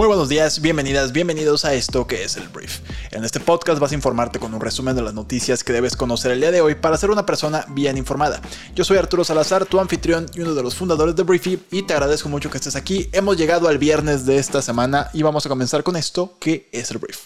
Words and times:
Muy 0.00 0.06
buenos 0.06 0.30
días, 0.30 0.62
bienvenidas, 0.62 1.12
bienvenidos 1.12 1.66
a 1.66 1.74
esto 1.74 2.06
que 2.06 2.24
es 2.24 2.38
el 2.38 2.48
Brief. 2.48 2.78
En 3.10 3.22
este 3.22 3.38
podcast 3.38 3.78
vas 3.78 3.92
a 3.92 3.94
informarte 3.94 4.38
con 4.38 4.54
un 4.54 4.60
resumen 4.62 4.96
de 4.96 5.02
las 5.02 5.12
noticias 5.12 5.62
que 5.62 5.74
debes 5.74 5.94
conocer 5.94 6.30
el 6.30 6.40
día 6.40 6.50
de 6.50 6.62
hoy 6.62 6.74
para 6.74 6.96
ser 6.96 7.10
una 7.10 7.26
persona 7.26 7.66
bien 7.68 7.98
informada. 7.98 8.40
Yo 8.74 8.82
soy 8.82 8.96
Arturo 8.96 9.24
Salazar, 9.24 9.66
tu 9.66 9.78
anfitrión 9.78 10.24
y 10.32 10.40
uno 10.40 10.54
de 10.54 10.62
los 10.62 10.74
fundadores 10.74 11.16
de 11.16 11.22
Briefy 11.22 11.60
y 11.70 11.82
te 11.82 11.92
agradezco 11.92 12.30
mucho 12.30 12.48
que 12.48 12.56
estés 12.56 12.76
aquí. 12.76 13.10
Hemos 13.12 13.36
llegado 13.36 13.68
al 13.68 13.76
viernes 13.76 14.24
de 14.24 14.38
esta 14.38 14.62
semana 14.62 15.10
y 15.12 15.22
vamos 15.22 15.44
a 15.44 15.50
comenzar 15.50 15.82
con 15.82 15.96
esto 15.96 16.34
que 16.40 16.70
es 16.72 16.90
el 16.92 16.96
Brief. 16.96 17.18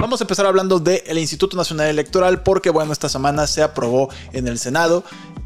Vamos 0.00 0.20
a 0.20 0.24
empezar 0.24 0.46
hablando 0.46 0.78
del 0.78 1.18
Instituto 1.18 1.56
Nacional 1.56 1.88
Electoral 1.88 2.44
porque 2.44 2.70
bueno, 2.70 2.92
esta 2.92 3.08
semana 3.08 3.48
se 3.48 3.60
aprobó 3.60 4.08
en 4.32 4.46
el 4.46 4.60
Senado 4.60 5.02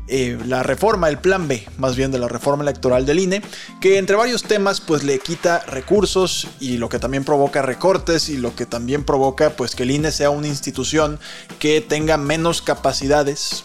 eh, 0.09 0.39
la 0.47 0.63
reforma, 0.63 1.09
el 1.09 1.19
plan 1.19 1.49
B, 1.49 1.67
más 1.77 1.95
bien 1.95 2.11
de 2.11 2.19
la 2.19 2.29
reforma 2.29 2.63
electoral 2.63 3.05
del 3.05 3.19
INE, 3.19 3.43
que 3.81 3.99
entre 3.99 4.17
varios 4.17 4.43
temas 4.43 4.81
pues 4.81 5.05
le 5.05 5.19
quita 5.19 5.61
recursos 5.61 6.49
y 6.61 6.79
lo 6.79 6.89
que 6.89 6.99
también 6.99 7.25
provoca 7.25 7.61
recortes 7.63 8.29
y 8.29 8.39
lo 8.39 8.57
que 8.57 8.67
también 8.67 9.05
provoca 9.05 9.51
pues 9.51 9.75
que 9.75 9.83
el 9.83 9.91
INE 9.91 10.11
sea 10.11 10.31
una 10.31 10.49
institución 10.49 11.21
que 11.59 11.81
tenga 11.81 12.17
menos 12.17 12.63
capacidades, 12.63 13.65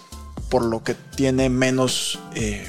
por 0.49 0.63
lo 0.65 0.83
que 0.83 0.95
tiene 1.15 1.49
menos 1.49 2.19
eh, 2.35 2.67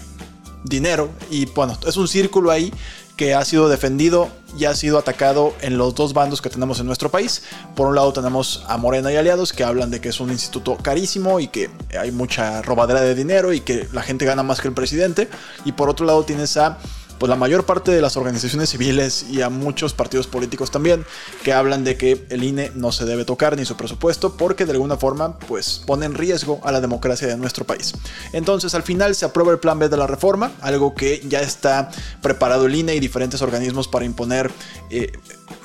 dinero. 0.65 1.11
Y 1.31 1.47
bueno, 1.47 1.79
es 1.87 1.97
un 1.97 2.09
círculo 2.09 2.51
ahí 2.51 2.73
que 3.17 3.35
ha 3.35 3.45
sido 3.45 3.69
defendido 3.69 4.31
y 4.57 4.65
ha 4.67 4.75
sido 4.75 4.99
atacado 4.99 5.55
en 5.61 5.79
los 5.79 5.95
dos 5.95 6.13
bandos 6.13 6.41
que 6.41 6.51
tenemos 6.51 6.81
en 6.81 6.87
nuestro 6.87 7.11
país. 7.11 7.43
Por 7.75 7.89
un 7.89 7.95
lado 7.95 8.13
tenemos 8.13 8.65
a 8.69 8.77
Morena 8.77 9.13
y 9.13 9.17
aliados 9.17 9.53
que 9.53 9.65
hablan 9.65 9.91
de 9.91 10.01
que 10.01 10.11
es 10.11 10.21
un 10.21 10.31
instituto 10.31 10.77
carísimo 10.77 11.41
y 11.41 11.49
que 11.49 11.71
hay 11.99 12.13
mucha 12.13 12.63
robadera 12.63 13.01
de 13.01 13.15
dinero 13.15 13.53
y 13.53 13.61
que 13.61 13.89
la 13.93 14.03
gente 14.03 14.25
gana 14.25 14.43
más 14.43 14.61
que 14.61 14.69
el 14.69 14.75
presidente. 14.75 15.29
Y 15.65 15.73
por 15.73 15.89
otro 15.89 16.07
lado 16.07 16.25
tienes 16.25 16.57
a 16.57 16.79
pues 17.25 17.31
la 17.31 17.37
mayor 17.37 17.65
parte 17.65 17.91
de 17.91 18.03
las 18.03 18.19
organizaciones 18.19 18.69
civiles 18.69 19.25
y 19.31 19.41
a 19.41 19.49
muchos 19.49 19.95
partidos 19.95 20.27
políticos 20.27 20.71
también 20.71 21.07
que 21.43 21.55
hablan 21.55 21.83
de 21.83 21.97
que 21.97 22.27
el 22.29 22.45
INE 22.45 22.71
no 22.75 22.93
se 22.93 23.07
debe 23.07 23.25
tocar 23.25 23.57
ni 23.57 23.65
su 23.65 23.79
presupuesto 23.79 24.37
porque 24.37 24.67
de 24.67 24.73
alguna 24.73 24.99
forma 24.99 25.39
pues 25.39 25.81
pone 25.87 26.05
en 26.05 26.13
riesgo 26.13 26.61
a 26.65 26.71
la 26.71 26.83
democracia 26.83 27.27
de 27.27 27.39
nuestro 27.39 27.65
país. 27.65 27.95
Entonces 28.35 28.75
al 28.75 28.83
final 28.83 29.15
se 29.15 29.25
aprueba 29.25 29.53
el 29.53 29.59
plan 29.59 29.79
B 29.79 29.89
de 29.89 29.97
la 29.97 30.07
reforma, 30.07 30.53
algo 30.61 30.95
que 30.95 31.23
ya 31.27 31.41
está 31.41 31.89
preparado 32.21 32.67
el 32.67 32.75
INE 32.75 32.95
y 32.95 33.01
diferentes 33.01 33.41
organismos 33.41 33.89
para 33.89 34.05
imponer 34.05 34.51
eh, 34.91 35.11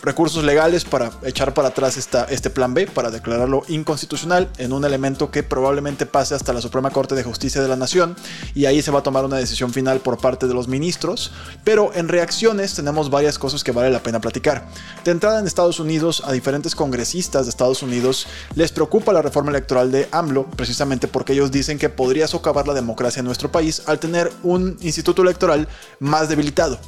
recursos 0.02 0.44
legales 0.44 0.86
para 0.86 1.12
echar 1.24 1.54
para 1.54 1.70
atrás 1.70 1.98
esta, 1.98 2.24
este 2.26 2.50
plan 2.50 2.74
B, 2.74 2.88
para 2.88 3.12
declararlo 3.12 3.64
inconstitucional 3.68 4.50
en 4.58 4.72
un 4.72 4.86
elemento 4.86 5.32
que 5.32 5.44
probablemente 5.44 6.06
pase 6.06 6.36
hasta 6.36 6.54
la 6.54 6.62
Suprema 6.62 6.90
Corte 6.92 7.16
de 7.16 7.24
Justicia 7.24 7.62
de 7.62 7.68
la 7.68 7.76
Nación 7.76 8.16
y 8.56 8.66
ahí 8.66 8.82
se 8.82 8.92
va 8.92 9.00
a 9.00 9.04
tomar 9.04 9.26
una 9.26 9.38
decisión 9.38 9.74
final 9.74 10.00
por 10.00 10.18
parte 10.18 10.48
de 10.48 10.54
los 10.54 10.68
ministros, 10.68 11.32
pero 11.64 11.92
en 11.94 12.08
reacciones 12.08 12.74
tenemos 12.74 13.10
varias 13.10 13.40
cosas 13.40 13.64
que 13.64 13.72
vale 13.72 13.90
la 13.90 14.04
pena 14.04 14.20
platicar. 14.20 14.68
De 15.04 15.12
entrada 15.12 15.40
en 15.40 15.48
Estados 15.48 15.80
Unidos, 15.80 16.24
a 16.26 16.32
diferentes 16.32 16.76
congresistas 16.76 17.46
de 17.46 17.50
Estados 17.50 17.84
Unidos 17.84 18.28
les 18.56 18.72
preocupa 18.72 19.14
la 19.14 19.22
reforma 19.22 19.52
electoral 19.52 19.92
de 19.92 20.08
AMLO, 20.12 20.46
precisamente 20.46 21.08
porque 21.08 21.34
ellos 21.34 21.52
dicen 21.52 21.78
que 21.78 21.90
podría 21.90 22.28
socavar 22.28 22.68
la 22.68 22.74
democracia 22.74 23.20
en 23.20 23.26
nuestro 23.26 23.52
país 23.52 23.84
al 23.86 24.00
tener 24.00 24.32
un 24.44 24.78
instituto 24.82 25.22
electoral 25.22 25.68
más 26.00 26.30
debilitado. 26.30 26.80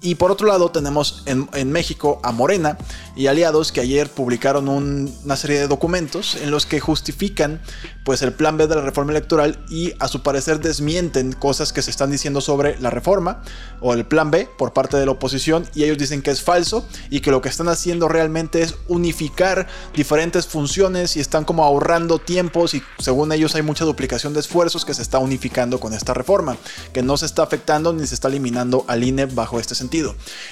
Y 0.00 0.14
por 0.14 0.30
otro 0.30 0.46
lado 0.46 0.70
tenemos 0.70 1.24
en, 1.26 1.72
México 1.72 2.20
a 2.22 2.30
Morena 2.30 2.78
y 3.16 3.26
aliados 3.26 3.72
que 3.72 3.80
ayer 3.80 4.08
publicaron 4.08 4.68
una 4.68 5.36
serie 5.36 5.58
de 5.58 5.66
documentos 5.66 6.36
en 6.36 6.52
los 6.52 6.66
que 6.66 6.78
justifican 6.78 7.60
pues 8.04 8.22
el 8.22 8.32
plan 8.32 8.56
B 8.56 8.68
de 8.68 8.76
la 8.76 8.82
reforma 8.82 9.10
electoral 9.10 9.58
y 9.68 9.92
a 9.98 10.06
su 10.06 10.22
parecer 10.22 10.60
desmienten 10.60 11.32
cosas 11.32 11.72
que 11.72 11.82
se 11.82 11.90
están 11.90 12.12
diciendo 12.12 12.40
sobre 12.40 12.78
la 12.80 12.90
reforma 12.90 13.42
o 13.80 13.92
el 13.92 14.06
plan 14.06 14.30
B 14.30 14.48
por 14.56 14.72
parte 14.72 14.96
de 14.96 15.04
la 15.04 15.12
oposición 15.12 15.68
y 15.74 15.82
ellos 15.82 15.98
dicen 15.98 16.22
que 16.22 16.30
es 16.30 16.42
falso 16.42 16.86
y 17.10 17.18
que 17.18 17.32
lo 17.32 17.42
que 17.42 17.48
están 17.48 17.68
haciendo 17.68 18.08
realmente 18.08 18.62
es 18.62 18.76
unificar 18.86 19.66
diferentes 19.94 20.46
funciones 20.46 21.16
y 21.16 21.20
están 21.20 21.44
como 21.44 21.64
ahorrando 21.64 22.20
tiempos 22.20 22.74
y 22.74 22.82
según 23.00 23.32
ellos 23.32 23.56
hay 23.56 23.62
mucha 23.62 23.84
duplicación 23.84 24.32
de 24.32 24.40
esfuerzos 24.40 24.84
que 24.84 24.94
se 24.94 25.02
está 25.02 25.18
unificando 25.18 25.80
con 25.80 25.92
esta 25.92 26.14
reforma, 26.14 26.56
que 26.92 27.02
no 27.02 27.16
se 27.16 27.26
está 27.26 27.42
afectando 27.42 27.92
ni 27.92 28.06
se 28.06 28.14
está 28.14 28.28
eliminando 28.28 28.84
al 28.86 29.02
INE 29.02 29.26
bajo 29.26 29.58
este 29.58 29.74
sentido. 29.74 29.87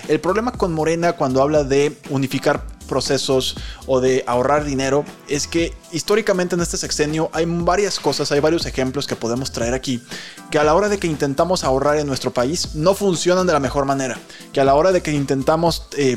El 0.09 0.21
problema 0.21 0.53
con 0.53 0.73
Morena 0.73 1.15
cuando 1.15 1.43
habla 1.43 1.65
de 1.65 1.97
unificar 2.11 2.65
procesos 2.87 3.57
o 3.87 4.01
de 4.01 4.25
ahorrar 4.27 4.65
dinero 4.65 5.05
es 5.29 5.47
que 5.47 5.75
históricamente 5.93 6.55
en 6.55 6.61
este 6.61 6.77
sexenio 6.77 7.29
hay 7.33 7.45
varias 7.47 7.99
cosas, 8.01 8.33
hay 8.33 8.41
varios 8.41 8.65
ejemplos 8.65 9.07
que 9.07 9.17
podemos 9.17 9.53
traer 9.53 9.75
aquí, 9.75 10.03
que 10.51 10.59
a 10.59 10.65
la 10.65 10.75
hora 10.75 10.89
de 10.89 10.99
que 10.99 11.07
intentamos 11.07 11.65
ahorrar 11.65 11.99
en 11.99 12.07
nuestro 12.07 12.33
país 12.33 12.75
no 12.75 12.95
funcionan 12.95 13.47
de 13.47 13.53
la 13.53 13.61
mejor 13.61 13.85
manera, 13.85 14.19
que 14.53 14.61
a 14.61 14.65
la 14.65 14.75
hora 14.75 14.93
de 14.93 15.03
que 15.03 15.13
intentamos 15.13 15.89
eh, 15.97 16.17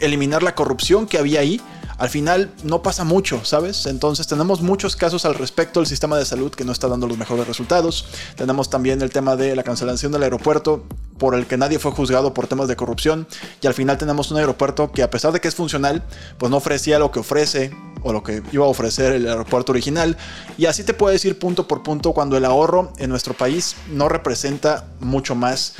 eliminar 0.00 0.42
la 0.42 0.54
corrupción 0.54 1.06
que 1.06 1.18
había 1.18 1.40
ahí, 1.40 1.60
al 1.98 2.08
final 2.08 2.50
no 2.64 2.82
pasa 2.82 3.04
mucho, 3.04 3.44
¿sabes? 3.44 3.84
Entonces 3.84 4.26
tenemos 4.26 4.62
muchos 4.62 4.96
casos 4.96 5.26
al 5.26 5.34
respecto 5.34 5.80
del 5.80 5.86
sistema 5.86 6.16
de 6.16 6.24
salud 6.24 6.50
que 6.50 6.64
no 6.64 6.72
está 6.72 6.88
dando 6.88 7.06
los 7.06 7.18
mejores 7.18 7.46
resultados. 7.46 8.06
Tenemos 8.36 8.70
también 8.70 9.02
el 9.02 9.10
tema 9.10 9.36
de 9.36 9.54
la 9.54 9.62
cancelación 9.62 10.10
del 10.10 10.22
aeropuerto 10.22 10.86
por 11.20 11.34
el 11.34 11.46
que 11.46 11.58
nadie 11.58 11.78
fue 11.78 11.92
juzgado 11.92 12.34
por 12.34 12.48
temas 12.48 12.66
de 12.66 12.74
corrupción 12.74 13.28
y 13.60 13.66
al 13.66 13.74
final 13.74 13.98
tenemos 13.98 14.30
un 14.32 14.38
aeropuerto 14.38 14.90
que 14.90 15.02
a 15.02 15.10
pesar 15.10 15.32
de 15.32 15.40
que 15.40 15.48
es 15.48 15.54
funcional, 15.54 16.02
pues 16.38 16.50
no 16.50 16.56
ofrecía 16.56 16.98
lo 16.98 17.12
que 17.12 17.20
ofrece 17.20 17.70
o 18.02 18.12
lo 18.14 18.22
que 18.22 18.42
iba 18.52 18.64
a 18.64 18.68
ofrecer 18.68 19.12
el 19.12 19.28
aeropuerto 19.28 19.70
original. 19.70 20.16
Y 20.56 20.64
así 20.64 20.82
te 20.82 20.94
puedo 20.94 21.12
decir 21.12 21.38
punto 21.38 21.68
por 21.68 21.82
punto 21.82 22.14
cuando 22.14 22.38
el 22.38 22.46
ahorro 22.46 22.94
en 22.96 23.10
nuestro 23.10 23.34
país 23.34 23.76
no 23.90 24.08
representa 24.08 24.86
mucho 25.00 25.34
más 25.34 25.74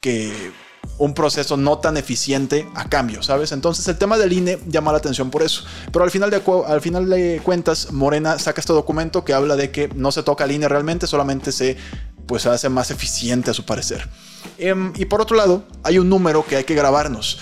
que 0.00 0.52
un 0.98 1.14
proceso 1.14 1.56
no 1.56 1.78
tan 1.78 1.96
eficiente 1.96 2.68
a 2.74 2.88
cambio, 2.88 3.22
¿sabes? 3.22 3.52
Entonces 3.52 3.86
el 3.88 3.96
tema 3.96 4.18
del 4.18 4.32
INE 4.32 4.58
llama 4.66 4.92
la 4.92 4.98
atención 4.98 5.30
por 5.30 5.42
eso. 5.42 5.64
Pero 5.90 6.04
al 6.04 6.10
final 6.10 6.30
de, 6.30 6.42
al 6.66 6.80
final 6.80 7.08
de 7.08 7.40
cuentas, 7.42 7.92
Morena 7.92 8.38
saca 8.38 8.60
este 8.60 8.72
documento 8.72 9.24
que 9.24 9.32
habla 9.32 9.56
de 9.56 9.70
que 9.70 9.88
no 9.94 10.12
se 10.12 10.22
toca 10.22 10.44
el 10.44 10.52
INE 10.52 10.68
realmente, 10.68 11.06
solamente 11.06 11.50
se 11.50 11.76
pues 12.26 12.46
hace 12.46 12.68
más 12.68 12.90
eficiente 12.90 13.50
a 13.50 13.54
su 13.54 13.64
parecer. 13.64 14.08
Em, 14.58 14.92
y 14.96 15.04
por 15.04 15.20
otro 15.20 15.36
lado, 15.36 15.64
hay 15.82 15.98
un 15.98 16.08
número 16.08 16.44
que 16.46 16.56
hay 16.56 16.64
que 16.64 16.74
grabarnos. 16.74 17.38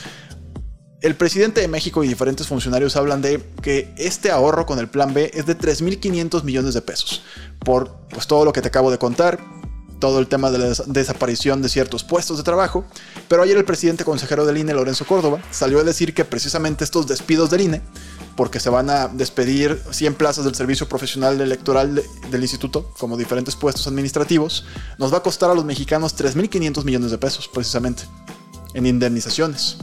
El 1.00 1.14
presidente 1.14 1.62
de 1.62 1.68
México 1.68 2.04
y 2.04 2.08
diferentes 2.08 2.46
funcionarios 2.46 2.94
hablan 2.94 3.22
de 3.22 3.42
que 3.62 3.92
este 3.96 4.30
ahorro 4.30 4.66
con 4.66 4.78
el 4.78 4.88
plan 4.88 5.14
B 5.14 5.30
es 5.32 5.46
de 5.46 5.56
3.500 5.56 6.42
millones 6.42 6.74
de 6.74 6.82
pesos. 6.82 7.22
Por 7.60 8.06
pues, 8.10 8.26
todo 8.26 8.44
lo 8.44 8.52
que 8.52 8.60
te 8.60 8.68
acabo 8.68 8.90
de 8.90 8.98
contar, 8.98 9.40
todo 10.00 10.18
el 10.18 10.26
tema 10.26 10.50
de 10.50 10.58
la 10.58 10.74
desaparición 10.86 11.62
de 11.62 11.68
ciertos 11.68 12.02
puestos 12.02 12.38
de 12.38 12.42
trabajo, 12.42 12.84
pero 13.28 13.42
ayer 13.42 13.56
el 13.56 13.64
presidente 13.64 14.04
consejero 14.04 14.44
del 14.44 14.58
INE, 14.58 14.74
Lorenzo 14.74 15.04
Córdoba, 15.04 15.40
salió 15.50 15.78
a 15.78 15.84
decir 15.84 16.14
que 16.14 16.24
precisamente 16.24 16.82
estos 16.82 17.06
despidos 17.06 17.50
del 17.50 17.60
INE, 17.60 17.82
porque 18.36 18.58
se 18.58 18.70
van 18.70 18.90
a 18.90 19.08
despedir 19.08 19.80
100 19.90 20.14
plazas 20.14 20.44
del 20.44 20.54
servicio 20.54 20.88
profesional 20.88 21.40
electoral 21.40 22.02
del 22.30 22.42
instituto, 22.42 22.92
como 22.98 23.16
diferentes 23.16 23.54
puestos 23.54 23.86
administrativos, 23.86 24.64
nos 24.98 25.12
va 25.12 25.18
a 25.18 25.22
costar 25.22 25.50
a 25.50 25.54
los 25.54 25.64
mexicanos 25.64 26.16
3.500 26.16 26.84
millones 26.84 27.10
de 27.10 27.18
pesos, 27.18 27.48
precisamente, 27.48 28.02
en 28.74 28.86
indemnizaciones. 28.86 29.76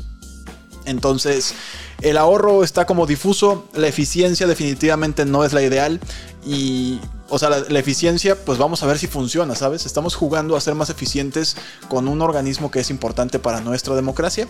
Entonces, 0.86 1.54
el 2.02 2.18
ahorro 2.18 2.64
está 2.64 2.86
como 2.86 3.06
difuso, 3.06 3.68
la 3.74 3.88
eficiencia 3.88 4.48
definitivamente 4.48 5.26
no 5.26 5.44
es 5.44 5.54
la 5.54 5.62
ideal 5.62 6.00
y 6.46 7.00
o 7.30 7.40
sea, 7.40 7.50
la, 7.50 7.80
eficiencia, 7.80 8.36
pues 8.46 8.58
vamos 8.58 8.84
a 8.84 8.88
ver 8.88 8.98
si 8.98 9.08
funciona, 9.08 9.56
¿sabes? 9.56 9.86
Estamos 9.86 10.16
jugando 10.16 10.56
a 10.56 10.62
ser 10.62 10.76
más 10.76 10.90
eficientes 10.90 11.58
con 11.90 12.08
un 12.08 12.22
organismo 12.22 12.72
que 12.72 12.80
es 12.80 12.90
importante 12.90 13.40
para 13.40 13.62
nuestra 13.62 13.96
democracia. 13.96 14.48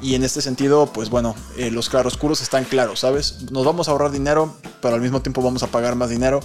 Y 0.00 0.14
en 0.14 0.22
este 0.22 0.42
sentido, 0.42 0.86
pues 0.92 1.10
bueno, 1.10 1.34
eh, 1.56 1.70
los 1.70 1.88
claroscuros 1.88 2.40
están 2.40 2.64
claros, 2.64 3.00
¿sabes? 3.00 3.50
Nos 3.50 3.64
vamos 3.64 3.88
a 3.88 3.90
ahorrar 3.90 4.12
dinero, 4.12 4.54
pero 4.80 4.94
al 4.94 5.00
mismo 5.00 5.22
tiempo 5.22 5.42
vamos 5.42 5.62
a 5.62 5.68
pagar 5.68 5.96
más 5.96 6.10
dinero. 6.10 6.40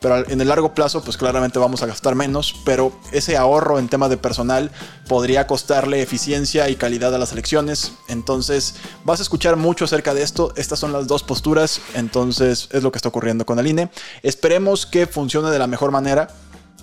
Pero 0.00 0.28
en 0.30 0.40
el 0.40 0.46
largo 0.46 0.74
plazo, 0.74 1.02
pues 1.02 1.16
claramente 1.16 1.58
vamos 1.58 1.82
a 1.82 1.86
gastar 1.86 2.14
menos. 2.14 2.54
Pero 2.64 2.92
ese 3.10 3.36
ahorro 3.36 3.80
en 3.80 3.88
tema 3.88 4.08
de 4.08 4.16
personal 4.16 4.70
podría 5.08 5.48
costarle 5.48 6.02
eficiencia 6.02 6.68
y 6.68 6.76
calidad 6.76 7.12
a 7.14 7.18
las 7.18 7.32
elecciones. 7.32 7.94
Entonces, 8.06 8.74
vas 9.04 9.18
a 9.18 9.22
escuchar 9.22 9.56
mucho 9.56 9.86
acerca 9.86 10.14
de 10.14 10.22
esto. 10.22 10.52
Estas 10.54 10.78
son 10.78 10.92
las 10.92 11.08
dos 11.08 11.24
posturas. 11.24 11.80
Entonces, 11.94 12.68
es 12.70 12.82
lo 12.84 12.92
que 12.92 12.98
está 12.98 13.08
ocurriendo 13.08 13.44
con 13.44 13.58
el 13.58 13.66
INE. 13.66 13.90
Esperemos 14.22 14.86
que 14.86 15.08
funcione 15.08 15.27
funcione 15.28 15.50
de 15.50 15.58
la 15.58 15.66
mejor 15.66 15.90
manera. 15.90 16.26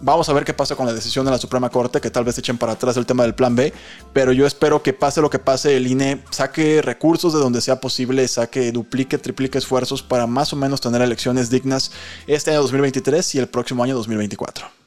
Vamos 0.01 0.29
a 0.29 0.33
ver 0.33 0.45
qué 0.45 0.53
pasa 0.53 0.75
con 0.75 0.85
la 0.85 0.93
decisión 0.93 1.25
de 1.25 1.31
la 1.31 1.39
Suprema 1.39 1.71
Corte, 1.71 1.99
que 1.99 2.11
tal 2.11 2.23
vez 2.25 2.37
echen 2.37 2.59
para 2.59 2.73
atrás 2.73 2.95
el 2.95 3.07
tema 3.07 3.23
del 3.23 3.33
plan 3.33 3.55
B, 3.55 3.73
pero 4.13 4.31
yo 4.33 4.45
espero 4.45 4.83
que 4.83 4.93
pase 4.93 5.19
lo 5.19 5.31
que 5.31 5.39
pase, 5.39 5.77
el 5.77 5.87
INE 5.87 6.21
saque 6.29 6.83
recursos 6.83 7.33
de 7.33 7.39
donde 7.39 7.59
sea 7.59 7.81
posible, 7.81 8.27
saque, 8.27 8.71
duplique, 8.71 9.17
triplique 9.17 9.57
esfuerzos 9.57 10.03
para 10.03 10.27
más 10.27 10.53
o 10.53 10.57
menos 10.57 10.79
tener 10.79 11.01
elecciones 11.01 11.49
dignas 11.49 11.91
este 12.27 12.51
año 12.51 12.61
2023 12.61 13.33
y 13.33 13.39
el 13.39 13.47
próximo 13.47 13.83
año 13.83 13.95
2024. 13.95 14.84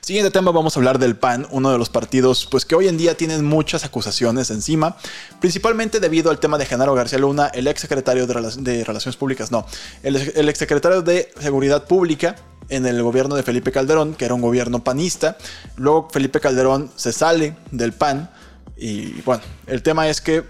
Siguiente 0.00 0.30
tema, 0.30 0.52
vamos 0.52 0.76
a 0.76 0.80
hablar 0.80 0.98
del 0.98 1.16
PAN, 1.16 1.46
uno 1.50 1.70
de 1.70 1.76
los 1.76 1.90
partidos 1.90 2.46
pues 2.50 2.64
que 2.64 2.74
hoy 2.74 2.88
en 2.88 2.96
día 2.96 3.16
tienen 3.16 3.44
muchas 3.44 3.84
acusaciones 3.84 4.50
encima, 4.50 4.96
principalmente 5.40 6.00
debido 6.00 6.30
al 6.30 6.38
tema 6.38 6.56
de 6.56 6.64
Genaro 6.64 6.94
García 6.94 7.18
Luna, 7.18 7.48
el 7.48 7.66
ex 7.66 7.82
secretario 7.82 8.26
de, 8.26 8.84
Relaciones 8.84 9.16
Públicas, 9.16 9.50
no, 9.50 9.66
el, 10.02 10.16
el 10.16 10.48
ex 10.48 10.58
secretario 10.58 11.02
de 11.02 11.30
Seguridad 11.38 11.86
Pública 11.86 12.36
en 12.68 12.86
el 12.86 13.02
gobierno 13.02 13.34
de 13.34 13.42
Felipe 13.42 13.72
Calderón, 13.72 14.14
que 14.14 14.24
era 14.24 14.34
un 14.34 14.40
gobierno 14.40 14.82
panista. 14.82 15.36
Luego 15.76 16.08
Felipe 16.10 16.40
Calderón 16.40 16.90
se 16.96 17.12
sale 17.12 17.56
del 17.70 17.92
PAN 17.92 18.30
y 18.76 19.20
bueno, 19.22 19.42
el 19.66 19.82
tema 19.82 20.08
es 20.08 20.20
que 20.20 20.44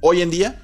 hoy 0.00 0.22
en 0.22 0.30
día 0.30 0.62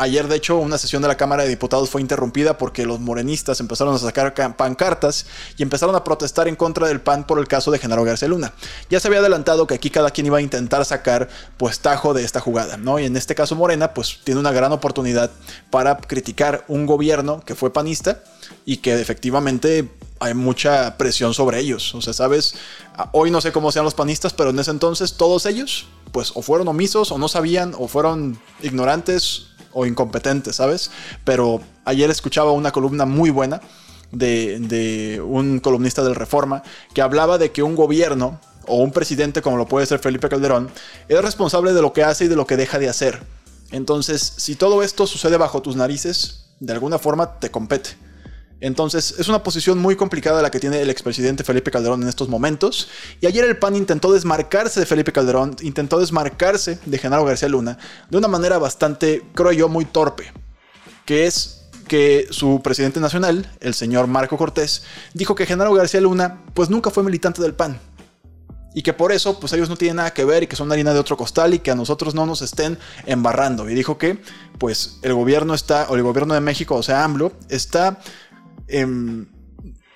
Ayer, 0.00 0.28
de 0.28 0.36
hecho, 0.36 0.56
una 0.56 0.78
sesión 0.78 1.02
de 1.02 1.08
la 1.08 1.18
Cámara 1.18 1.42
de 1.42 1.50
Diputados 1.50 1.90
fue 1.90 2.00
interrumpida 2.00 2.56
porque 2.56 2.86
los 2.86 3.00
morenistas 3.00 3.60
empezaron 3.60 3.94
a 3.94 3.98
sacar 3.98 4.32
pancartas 4.56 5.26
y 5.58 5.62
empezaron 5.62 5.94
a 5.94 6.04
protestar 6.04 6.48
en 6.48 6.56
contra 6.56 6.88
del 6.88 7.02
PAN 7.02 7.26
por 7.26 7.38
el 7.38 7.46
caso 7.46 7.70
de 7.70 7.78
Genaro 7.78 8.02
García 8.02 8.26
Luna. 8.26 8.54
Ya 8.88 8.98
se 8.98 9.08
había 9.08 9.20
adelantado 9.20 9.66
que 9.66 9.74
aquí 9.74 9.90
cada 9.90 10.10
quien 10.10 10.26
iba 10.26 10.38
a 10.38 10.40
intentar 10.40 10.86
sacar 10.86 11.28
pues 11.58 11.80
tajo 11.80 12.14
de 12.14 12.24
esta 12.24 12.40
jugada, 12.40 12.78
¿no? 12.78 12.98
Y 12.98 13.04
en 13.04 13.14
este 13.14 13.34
caso 13.34 13.56
Morena 13.56 13.92
pues 13.92 14.20
tiene 14.24 14.40
una 14.40 14.52
gran 14.52 14.72
oportunidad 14.72 15.30
para 15.68 15.98
criticar 15.98 16.64
un 16.66 16.86
gobierno 16.86 17.42
que 17.44 17.54
fue 17.54 17.70
panista 17.70 18.22
y 18.64 18.78
que 18.78 18.98
efectivamente 18.98 19.86
hay 20.20 20.34
mucha 20.34 20.96
presión 20.98 21.34
sobre 21.34 21.58
ellos. 21.58 21.94
O 21.94 22.02
sea, 22.02 22.12
sabes, 22.12 22.54
hoy 23.12 23.30
no 23.30 23.40
sé 23.40 23.50
cómo 23.52 23.72
sean 23.72 23.84
los 23.84 23.94
panistas, 23.94 24.32
pero 24.34 24.50
en 24.50 24.58
ese 24.58 24.70
entonces 24.70 25.14
todos 25.14 25.46
ellos 25.46 25.86
pues 26.12 26.32
o 26.34 26.42
fueron 26.42 26.68
omisos 26.68 27.12
o 27.12 27.18
no 27.18 27.28
sabían 27.28 27.74
o 27.78 27.88
fueron 27.88 28.38
ignorantes 28.62 29.46
o 29.72 29.86
incompetente, 29.86 30.52
¿sabes? 30.52 30.90
Pero 31.24 31.60
ayer 31.84 32.10
escuchaba 32.10 32.52
una 32.52 32.72
columna 32.72 33.06
muy 33.06 33.30
buena 33.30 33.60
de, 34.12 35.22
un 35.24 35.60
columnista 35.60 36.02
del 36.02 36.14
Reforma 36.16 36.62
que 36.92 37.02
hablaba 37.02 37.38
de 37.38 37.52
que 37.52 37.62
un 37.62 37.76
gobierno 37.76 38.40
o 38.66 38.76
un 38.76 38.92
presidente 38.92 39.42
como 39.42 39.56
lo 39.56 39.66
puede 39.66 39.86
ser 39.86 40.00
Felipe 40.00 40.28
Calderón 40.28 40.70
es 41.08 41.22
responsable 41.22 41.72
de 41.72 41.82
lo 41.82 41.92
que 41.92 42.04
hace 42.04 42.24
y 42.24 42.28
de 42.28 42.36
lo 42.36 42.46
que 42.46 42.56
deja 42.56 42.78
de 42.78 42.88
hacer. 42.88 43.22
Entonces, 43.70 44.34
si 44.36 44.56
todo 44.56 44.82
esto 44.82 45.06
sucede 45.06 45.36
bajo 45.36 45.62
tus 45.62 45.76
narices, 45.76 46.46
de 46.58 46.72
alguna 46.72 46.98
forma 46.98 47.38
te 47.38 47.50
compete. 47.50 48.09
Entonces, 48.60 49.14
es 49.18 49.28
una 49.28 49.42
posición 49.42 49.78
muy 49.78 49.96
complicada 49.96 50.42
la 50.42 50.50
que 50.50 50.60
tiene 50.60 50.80
el 50.82 50.90
expresidente 50.90 51.44
Felipe 51.44 51.70
Calderón 51.70 52.02
en 52.02 52.08
estos 52.08 52.28
momentos. 52.28 52.88
Y 53.20 53.26
ayer 53.26 53.44
el 53.44 53.56
PAN 53.56 53.74
intentó 53.74 54.12
desmarcarse 54.12 54.80
de 54.80 54.86
Felipe 54.86 55.12
Calderón, 55.12 55.56
intentó 55.62 55.98
desmarcarse 55.98 56.78
de 56.84 56.98
Genaro 56.98 57.24
García 57.24 57.48
Luna 57.48 57.78
de 58.10 58.18
una 58.18 58.28
manera 58.28 58.58
bastante, 58.58 59.22
creo 59.34 59.52
yo, 59.52 59.68
muy 59.68 59.86
torpe. 59.86 60.32
Que 61.06 61.26
es 61.26 61.62
que 61.88 62.28
su 62.30 62.60
presidente 62.62 63.00
nacional, 63.00 63.50
el 63.60 63.74
señor 63.74 64.06
Marco 64.06 64.36
Cortés, 64.36 64.82
dijo 65.14 65.34
que 65.34 65.46
Genaro 65.46 65.72
García 65.72 66.00
Luna, 66.00 66.42
pues 66.54 66.68
nunca 66.68 66.90
fue 66.90 67.02
militante 67.02 67.42
del 67.42 67.54
PAN. 67.54 67.80
Y 68.74 68.82
que 68.82 68.92
por 68.92 69.10
eso, 69.10 69.40
pues 69.40 69.52
ellos 69.52 69.68
no 69.68 69.76
tienen 69.76 69.96
nada 69.96 70.12
que 70.12 70.24
ver 70.24 70.44
y 70.44 70.46
que 70.46 70.54
son 70.54 70.70
harina 70.70 70.92
de 70.92 71.00
otro 71.00 71.16
costal 71.16 71.54
y 71.54 71.58
que 71.58 71.72
a 71.72 71.74
nosotros 71.74 72.14
no 72.14 72.26
nos 72.26 72.42
estén 72.42 72.78
embarrando. 73.06 73.68
Y 73.68 73.74
dijo 73.74 73.98
que, 73.98 74.22
pues, 74.58 74.98
el 75.02 75.14
gobierno 75.14 75.54
está, 75.54 75.86
o 75.88 75.96
el 75.96 76.02
gobierno 76.04 76.34
de 76.34 76.40
México, 76.40 76.76
o 76.76 76.82
sea, 76.82 77.02
AMLO, 77.02 77.32
está 77.48 77.98
Em, 78.70 79.26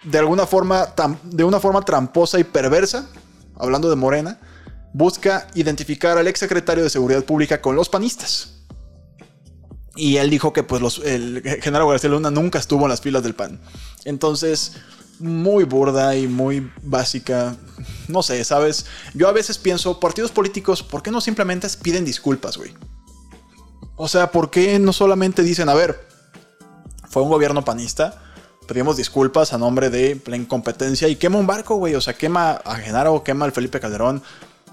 de 0.02 0.18
alguna 0.18 0.46
forma, 0.46 0.86
de 1.22 1.44
una 1.44 1.60
forma 1.60 1.82
tramposa 1.82 2.38
y 2.38 2.44
perversa, 2.44 3.08
hablando 3.56 3.88
de 3.88 3.96
Morena, 3.96 4.38
busca 4.92 5.46
identificar 5.54 6.18
al 6.18 6.28
ex 6.28 6.40
secretario 6.40 6.84
de 6.84 6.90
Seguridad 6.90 7.24
Pública 7.24 7.60
con 7.60 7.76
los 7.76 7.88
panistas. 7.88 8.50
Y 9.96 10.16
él 10.16 10.28
dijo 10.28 10.52
que 10.52 10.62
pues 10.62 11.00
el 11.04 11.42
general 11.62 11.88
García 11.88 12.10
Luna 12.10 12.30
nunca 12.30 12.58
estuvo 12.58 12.82
en 12.84 12.90
las 12.90 13.00
filas 13.00 13.22
del 13.22 13.34
PAN. 13.34 13.60
Entonces, 14.04 14.72
muy 15.20 15.64
burda 15.64 16.16
y 16.16 16.26
muy 16.26 16.70
básica. 16.82 17.56
No 18.08 18.22
sé, 18.22 18.44
¿sabes? 18.44 18.86
Yo 19.14 19.28
a 19.28 19.32
veces 19.32 19.58
pienso, 19.58 20.00
partidos 20.00 20.32
políticos, 20.32 20.82
¿por 20.82 21.02
qué 21.02 21.10
no 21.10 21.20
simplemente 21.20 21.68
piden 21.82 22.04
disculpas, 22.04 22.56
güey? 22.56 22.74
O 23.96 24.08
sea, 24.08 24.32
¿por 24.32 24.50
qué 24.50 24.78
no 24.80 24.92
solamente 24.92 25.42
dicen, 25.42 25.68
a 25.68 25.74
ver, 25.74 26.06
fue 27.08 27.22
un 27.22 27.28
gobierno 27.28 27.64
panista? 27.64 28.20
Pedimos 28.66 28.96
disculpas 28.96 29.52
a 29.52 29.58
nombre 29.58 29.90
de 29.90 30.20
la 30.26 30.36
incompetencia 30.36 31.08
y 31.08 31.16
quema 31.16 31.38
un 31.38 31.46
barco, 31.46 31.76
güey. 31.76 31.94
O 31.94 32.00
sea, 32.00 32.14
quema 32.14 32.52
a 32.52 32.76
Genaro, 32.76 33.22
quema 33.22 33.44
al 33.44 33.52
Felipe 33.52 33.80
Calderón. 33.80 34.22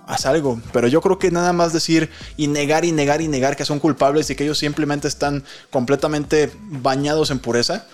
Haz 0.07 0.25
algo. 0.25 0.59
Pero 0.73 0.88
yo 0.88 1.01
creo 1.01 1.19
que 1.19 1.31
nada 1.31 1.53
más 1.53 1.73
decir 1.73 2.09
y 2.38 2.47
negar 2.47 2.85
y 2.85 2.91
negar 2.91 3.21
y 3.21 3.27
negar 3.27 3.55
que 3.55 3.65
son 3.65 3.79
culpables 3.79 4.29
y 4.29 4.35
que 4.35 4.43
ellos 4.43 4.57
simplemente 4.57 5.07
están 5.07 5.43
completamente 5.69 6.51
bañados 6.59 7.31
en 7.31 7.39
pureza. 7.39 7.85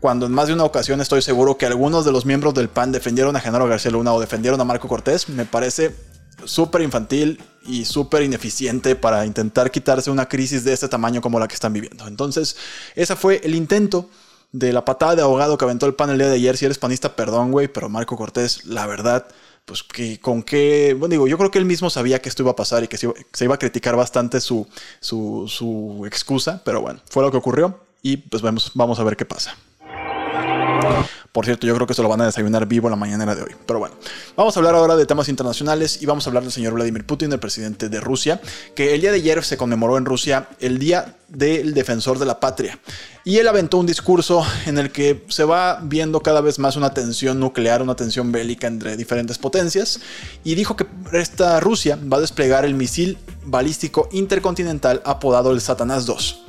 Cuando 0.00 0.26
en 0.26 0.32
más 0.32 0.46
de 0.46 0.54
una 0.54 0.64
ocasión 0.64 1.00
estoy 1.00 1.22
seguro 1.22 1.58
que 1.58 1.66
algunos 1.66 2.04
de 2.04 2.12
los 2.12 2.24
miembros 2.24 2.54
del 2.54 2.68
PAN 2.68 2.92
defendieron 2.92 3.34
a 3.34 3.40
Genaro 3.40 3.66
García 3.66 3.90
Luna 3.90 4.12
o 4.12 4.20
defendieron 4.20 4.60
a 4.60 4.64
Marco 4.64 4.86
Cortés, 4.86 5.28
me 5.28 5.44
parece 5.44 5.94
súper 6.44 6.82
infantil 6.82 7.42
y 7.66 7.84
súper 7.84 8.22
ineficiente 8.22 8.94
para 8.94 9.26
intentar 9.26 9.70
quitarse 9.70 10.10
una 10.10 10.28
crisis 10.28 10.62
de 10.64 10.72
este 10.72 10.88
tamaño 10.88 11.20
como 11.20 11.40
la 11.40 11.48
que 11.48 11.54
están 11.54 11.72
viviendo. 11.72 12.06
Entonces, 12.06 12.56
ese 12.94 13.16
fue 13.16 13.40
el 13.42 13.54
intento 13.54 14.08
de 14.52 14.72
la 14.72 14.84
patada 14.84 15.16
de 15.16 15.22
abogado 15.22 15.58
que 15.58 15.64
aventó 15.64 15.86
el 15.86 15.94
panel 15.94 16.14
el 16.14 16.18
día 16.18 16.28
de 16.28 16.34
ayer. 16.36 16.56
Si 16.56 16.64
eres 16.64 16.78
panista, 16.78 17.16
perdón, 17.16 17.52
güey, 17.52 17.68
pero 17.68 17.88
Marco 17.88 18.16
Cortés, 18.16 18.64
la 18.64 18.86
verdad, 18.86 19.26
pues 19.64 19.82
que 19.82 20.18
con 20.18 20.42
qué, 20.42 20.96
bueno, 20.98 21.12
digo, 21.12 21.28
yo 21.28 21.36
creo 21.36 21.50
que 21.50 21.58
él 21.58 21.64
mismo 21.64 21.90
sabía 21.90 22.20
que 22.20 22.28
esto 22.28 22.42
iba 22.42 22.52
a 22.52 22.56
pasar 22.56 22.84
y 22.84 22.88
que 22.88 22.96
se 22.96 23.44
iba, 23.44 23.54
a 23.54 23.58
criticar 23.58 23.96
bastante 23.96 24.40
su, 24.40 24.66
su, 25.00 25.44
su, 25.46 26.04
excusa, 26.06 26.62
pero 26.64 26.80
bueno, 26.80 27.00
fue 27.10 27.22
lo 27.22 27.30
que 27.30 27.36
ocurrió 27.36 27.78
y 28.02 28.16
pues 28.16 28.42
vamos, 28.42 28.72
vamos 28.74 28.98
a 28.98 29.04
ver 29.04 29.16
qué 29.16 29.26
pasa. 29.26 29.54
Por 31.32 31.44
cierto, 31.44 31.66
yo 31.66 31.74
creo 31.74 31.86
que 31.86 31.94
se 31.94 32.02
lo 32.02 32.08
van 32.08 32.22
a 32.22 32.26
desayunar 32.26 32.66
vivo 32.66 32.88
la 32.88 32.96
mañana 32.96 33.34
de 33.34 33.42
hoy. 33.42 33.54
Pero 33.66 33.78
bueno, 33.78 33.94
vamos 34.34 34.56
a 34.56 34.60
hablar 34.60 34.74
ahora 34.74 34.96
de 34.96 35.04
temas 35.04 35.28
internacionales 35.28 36.00
y 36.00 36.06
vamos 36.06 36.26
a 36.26 36.30
hablar 36.30 36.42
del 36.42 36.52
señor 36.52 36.72
Vladimir 36.72 37.04
Putin, 37.04 37.32
el 37.32 37.38
presidente 37.38 37.88
de 37.88 38.00
Rusia, 38.00 38.40
que 38.74 38.94
el 38.94 39.02
día 39.02 39.10
de 39.10 39.18
ayer 39.18 39.44
se 39.44 39.58
conmemoró 39.58 39.98
en 39.98 40.06
Rusia 40.06 40.48
el 40.58 40.78
Día 40.78 41.16
del 41.28 41.74
Defensor 41.74 42.18
de 42.18 42.24
la 42.24 42.40
Patria. 42.40 42.78
Y 43.24 43.36
él 43.36 43.46
aventó 43.46 43.76
un 43.76 43.84
discurso 43.84 44.42
en 44.64 44.78
el 44.78 44.90
que 44.90 45.24
se 45.28 45.44
va 45.44 45.80
viendo 45.82 46.20
cada 46.20 46.40
vez 46.40 46.58
más 46.58 46.76
una 46.76 46.94
tensión 46.94 47.38
nuclear, 47.38 47.82
una 47.82 47.94
tensión 47.94 48.32
bélica 48.32 48.66
entre 48.66 48.96
diferentes 48.96 49.36
potencias. 49.36 50.00
Y 50.44 50.54
dijo 50.54 50.76
que 50.76 50.86
esta 51.12 51.60
Rusia 51.60 51.98
va 52.10 52.16
a 52.16 52.20
desplegar 52.20 52.64
el 52.64 52.74
misil 52.74 53.18
balístico 53.44 54.08
intercontinental 54.12 55.02
apodado 55.04 55.52
el 55.52 55.60
Satanás 55.60 56.06
2. 56.06 56.47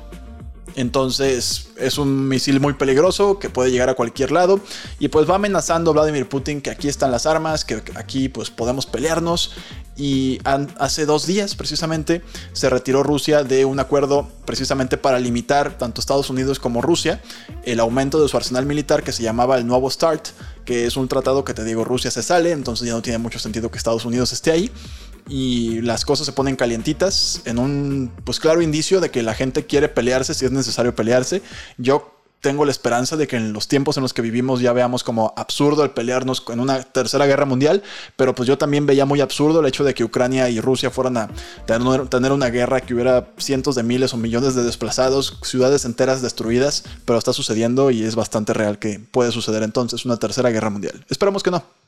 Entonces 0.75 1.69
es 1.77 1.97
un 1.97 2.27
misil 2.27 2.59
muy 2.59 2.73
peligroso 2.73 3.39
que 3.39 3.49
puede 3.49 3.71
llegar 3.71 3.89
a 3.89 3.93
cualquier 3.93 4.31
lado. 4.31 4.59
Y 4.99 5.07
pues 5.09 5.29
va 5.29 5.35
amenazando 5.35 5.91
a 5.91 5.93
Vladimir 5.93 6.27
Putin 6.27 6.61
que 6.61 6.69
aquí 6.69 6.87
están 6.87 7.11
las 7.11 7.25
armas, 7.25 7.65
que 7.65 7.81
aquí 7.95 8.29
pues 8.29 8.49
podemos 8.49 8.85
pelearnos. 8.85 9.51
Y 9.95 10.39
hace 10.45 11.05
dos 11.05 11.27
días 11.27 11.55
precisamente 11.55 12.21
se 12.53 12.69
retiró 12.69 13.03
Rusia 13.03 13.43
de 13.43 13.65
un 13.65 13.81
acuerdo 13.81 14.29
precisamente 14.45 14.97
para 14.97 15.19
limitar 15.19 15.77
tanto 15.77 15.99
Estados 15.99 16.29
Unidos 16.29 16.57
como 16.57 16.81
Rusia 16.81 17.21
el 17.63 17.81
aumento 17.81 18.21
de 18.21 18.29
su 18.29 18.37
arsenal 18.37 18.65
militar 18.65 19.03
que 19.03 19.11
se 19.11 19.23
llamaba 19.23 19.57
el 19.57 19.67
Nuevo 19.67 19.89
START, 19.89 20.29
que 20.63 20.85
es 20.85 20.95
un 20.95 21.09
tratado 21.09 21.43
que 21.43 21.53
te 21.53 21.65
digo 21.65 21.83
Rusia 21.83 22.11
se 22.11 22.23
sale, 22.23 22.51
entonces 22.51 22.87
ya 22.87 22.93
no 22.93 23.01
tiene 23.01 23.17
mucho 23.17 23.39
sentido 23.39 23.69
que 23.69 23.77
Estados 23.77 24.05
Unidos 24.05 24.31
esté 24.31 24.51
ahí 24.51 24.71
y 25.29 25.81
las 25.81 26.05
cosas 26.05 26.25
se 26.25 26.33
ponen 26.33 26.55
calientitas 26.55 27.41
en 27.45 27.59
un 27.59 28.11
pues 28.23 28.39
claro 28.39 28.61
indicio 28.61 28.99
de 28.99 29.11
que 29.11 29.23
la 29.23 29.33
gente 29.33 29.65
quiere 29.65 29.87
pelearse 29.87 30.33
si 30.33 30.45
es 30.45 30.51
necesario 30.51 30.95
pelearse. 30.95 31.41
Yo 31.77 32.19
tengo 32.41 32.63
la 32.65 32.71
esperanza 32.71 33.17
de 33.17 33.27
que 33.27 33.35
en 33.35 33.53
los 33.53 33.67
tiempos 33.67 33.97
en 33.97 34.03
los 34.03 34.13
que 34.13 34.21
vivimos 34.21 34.61
ya 34.61 34.71
veamos 34.71 35.03
como 35.03 35.33
absurdo 35.35 35.83
el 35.83 35.91
pelearnos 35.91 36.43
en 36.49 36.59
una 36.59 36.81
tercera 36.83 37.25
guerra 37.25 37.45
mundial, 37.45 37.83
pero 38.15 38.33
pues 38.33 38.47
yo 38.47 38.57
también 38.57 38.85
veía 38.85 39.05
muy 39.05 39.21
absurdo 39.21 39.59
el 39.59 39.65
hecho 39.65 39.83
de 39.83 39.93
que 39.93 40.03
Ucrania 40.03 40.49
y 40.49 40.61
Rusia 40.61 40.89
fueran 40.89 41.17
a 41.17 41.29
tener 41.65 42.31
una 42.31 42.49
guerra 42.49 42.81
que 42.81 42.93
hubiera 42.93 43.27
cientos 43.37 43.75
de 43.75 43.83
miles 43.83 44.13
o 44.13 44.17
millones 44.17 44.55
de 44.55 44.63
desplazados, 44.63 45.37
ciudades 45.43 45.85
enteras 45.85 46.21
destruidas, 46.21 46.85
pero 47.05 47.19
está 47.19 47.33
sucediendo 47.33 47.91
y 47.91 48.03
es 48.03 48.15
bastante 48.15 48.53
real 48.53 48.79
que 48.79 48.99
puede 48.99 49.31
suceder 49.31 49.63
entonces 49.63 50.05
una 50.05 50.17
tercera 50.17 50.49
guerra 50.49 50.69
mundial. 50.69 51.05
Esperamos 51.09 51.43
que 51.43 51.51
no. 51.51 51.78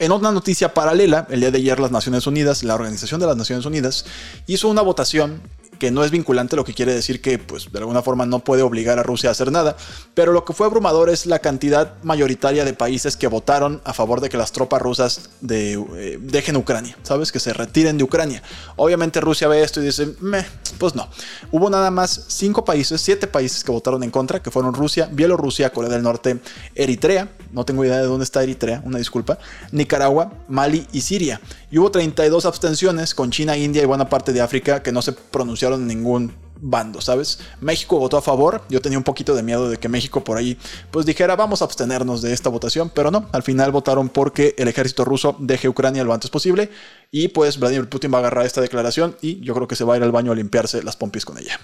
En 0.00 0.12
otra 0.12 0.32
noticia 0.32 0.72
paralela, 0.72 1.26
el 1.28 1.40
día 1.40 1.50
de 1.50 1.58
ayer 1.58 1.78
las 1.78 1.90
Naciones 1.90 2.26
Unidas, 2.26 2.62
la 2.62 2.74
Organización 2.74 3.20
de 3.20 3.26
las 3.26 3.36
Naciones 3.36 3.66
Unidas, 3.66 4.06
hizo 4.46 4.68
una 4.68 4.80
votación 4.80 5.42
que 5.80 5.90
no 5.90 6.04
es 6.04 6.12
vinculante, 6.12 6.54
lo 6.54 6.64
que 6.64 6.74
quiere 6.74 6.94
decir 6.94 7.20
que 7.20 7.38
pues 7.38 7.72
de 7.72 7.78
alguna 7.78 8.02
forma 8.02 8.26
no 8.26 8.40
puede 8.40 8.62
obligar 8.62 8.98
a 8.98 9.02
Rusia 9.02 9.30
a 9.30 9.32
hacer 9.32 9.50
nada, 9.50 9.76
pero 10.14 10.32
lo 10.32 10.44
que 10.44 10.52
fue 10.52 10.66
abrumador 10.66 11.08
es 11.08 11.26
la 11.26 11.38
cantidad 11.38 11.94
mayoritaria 12.02 12.64
de 12.64 12.74
países 12.74 13.16
que 13.16 13.26
votaron 13.26 13.80
a 13.84 13.94
favor 13.94 14.20
de 14.20 14.28
que 14.28 14.36
las 14.36 14.52
tropas 14.52 14.82
rusas 14.82 15.30
eh, 15.48 16.18
dejen 16.20 16.56
Ucrania, 16.56 16.96
¿sabes? 17.02 17.32
Que 17.32 17.40
se 17.40 17.52
retiren 17.54 17.96
de 17.96 18.04
Ucrania. 18.04 18.42
Obviamente 18.76 19.20
Rusia 19.20 19.48
ve 19.48 19.62
esto 19.62 19.80
y 19.80 19.86
dice, 19.86 20.14
Meh, 20.20 20.44
pues 20.78 20.94
no. 20.94 21.08
Hubo 21.50 21.70
nada 21.70 21.90
más 21.90 22.26
cinco 22.28 22.64
países, 22.64 23.00
siete 23.00 23.26
países 23.26 23.64
que 23.64 23.72
votaron 23.72 24.02
en 24.02 24.10
contra, 24.10 24.42
que 24.42 24.50
fueron 24.50 24.74
Rusia, 24.74 25.08
Bielorrusia, 25.10 25.70
Corea 25.70 25.90
del 25.90 26.02
Norte, 26.02 26.40
Eritrea, 26.74 27.30
no 27.52 27.64
tengo 27.64 27.84
idea 27.84 27.96
de 27.96 28.04
dónde 28.04 28.24
está 28.24 28.42
Eritrea, 28.42 28.82
una 28.84 28.98
disculpa, 28.98 29.38
Nicaragua, 29.72 30.32
Mali 30.48 30.86
y 30.92 31.00
Siria. 31.00 31.40
Y 31.70 31.78
hubo 31.78 31.90
32 31.90 32.44
abstenciones 32.46 33.14
con 33.14 33.30
China, 33.30 33.56
India 33.56 33.82
y 33.82 33.86
buena 33.86 34.08
parte 34.08 34.32
de 34.32 34.40
África 34.40 34.82
que 34.82 34.92
no 34.92 35.02
se 35.02 35.12
pronunciaron 35.12 35.69
apoyaron 35.70 35.86
ningún 35.86 36.32
bando, 36.62 37.00
¿sabes? 37.00 37.38
México 37.62 37.98
votó 37.98 38.18
a 38.18 38.22
favor, 38.22 38.62
yo 38.68 38.82
tenía 38.82 38.98
un 38.98 39.04
poquito 39.04 39.34
de 39.34 39.42
miedo 39.42 39.70
de 39.70 39.78
que 39.78 39.88
México 39.88 40.22
por 40.22 40.36
ahí 40.36 40.58
pues 40.90 41.06
dijera 41.06 41.34
vamos 41.34 41.62
a 41.62 41.64
abstenernos 41.64 42.20
de 42.20 42.34
esta 42.34 42.50
votación, 42.50 42.90
pero 42.94 43.10
no, 43.10 43.28
al 43.32 43.42
final 43.42 43.72
votaron 43.72 44.10
porque 44.10 44.54
el 44.58 44.68
ejército 44.68 45.06
ruso 45.06 45.36
deje 45.38 45.70
Ucrania 45.70 46.04
lo 46.04 46.12
antes 46.12 46.28
posible 46.28 46.70
y 47.10 47.28
pues 47.28 47.58
Vladimir 47.58 47.88
Putin 47.88 48.12
va 48.12 48.18
a 48.18 48.20
agarrar 48.20 48.44
esta 48.44 48.60
declaración 48.60 49.16
y 49.22 49.40
yo 49.40 49.54
creo 49.54 49.68
que 49.68 49.76
se 49.76 49.84
va 49.84 49.94
a 49.94 49.96
ir 49.96 50.02
al 50.02 50.12
baño 50.12 50.32
a 50.32 50.34
limpiarse 50.34 50.82
las 50.82 50.96
pompis 50.96 51.24
con 51.24 51.38
ella. 51.38 51.58